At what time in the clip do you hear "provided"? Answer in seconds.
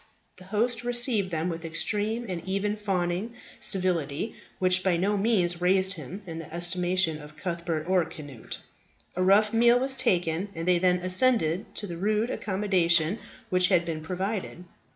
14.01-14.63